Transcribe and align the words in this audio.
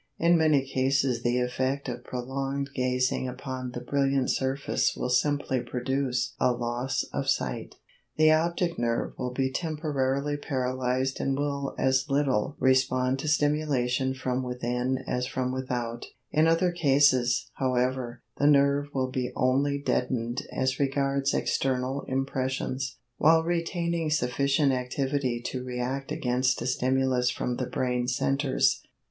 In 0.17 0.35
many 0.35 0.65
cases 0.65 1.21
the 1.21 1.39
effect 1.39 1.87
of 1.87 2.03
prolonged 2.03 2.71
gazing 2.73 3.27
upon 3.27 3.69
the 3.69 3.81
brilliant 3.81 4.31
surface 4.31 4.95
will 4.95 5.11
simply 5.11 5.61
produce 5.61 6.33
a 6.39 6.51
loss 6.53 7.03
of 7.13 7.29
sight, 7.29 7.75
the 8.17 8.31
optic 8.31 8.79
nerve 8.79 9.13
will 9.19 9.31
be 9.31 9.51
temporarily 9.51 10.37
paralyzed 10.37 11.19
and 11.21 11.37
will 11.37 11.75
as 11.77 12.09
little 12.09 12.55
respond 12.57 13.19
to 13.19 13.27
stimulation 13.27 14.15
from 14.15 14.41
within 14.41 15.03
as 15.05 15.27
from 15.27 15.51
without; 15.51 16.07
in 16.31 16.47
other 16.47 16.71
cases, 16.71 17.51
however, 17.59 18.23
the 18.37 18.47
nerve 18.47 18.87
will 18.95 19.11
be 19.11 19.31
only 19.35 19.77
deadened 19.77 20.41
as 20.51 20.79
regards 20.79 21.31
external 21.31 22.01
impressions, 22.07 22.97
while 23.17 23.43
retaining 23.43 24.09
sufficient 24.09 24.71
activity 24.71 25.39
to 25.39 25.63
react 25.63 26.11
against 26.11 26.59
a 26.59 26.65
stimulus 26.65 27.29
from 27.29 27.57
the 27.57 27.67
brain 27.67 28.07
centres. 28.07 28.81